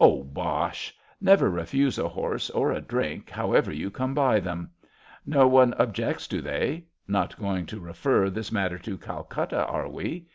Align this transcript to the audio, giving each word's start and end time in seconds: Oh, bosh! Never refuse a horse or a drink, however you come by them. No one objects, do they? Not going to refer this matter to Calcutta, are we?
Oh, 0.00 0.24
bosh! 0.24 0.92
Never 1.20 1.48
refuse 1.48 2.00
a 2.00 2.08
horse 2.08 2.50
or 2.50 2.72
a 2.72 2.80
drink, 2.80 3.30
however 3.30 3.70
you 3.72 3.92
come 3.92 4.12
by 4.12 4.40
them. 4.40 4.72
No 5.24 5.46
one 5.46 5.72
objects, 5.74 6.26
do 6.26 6.40
they? 6.40 6.84
Not 7.06 7.38
going 7.38 7.64
to 7.66 7.78
refer 7.78 8.28
this 8.28 8.50
matter 8.50 8.80
to 8.80 8.98
Calcutta, 8.98 9.64
are 9.66 9.88
we? 9.88 10.26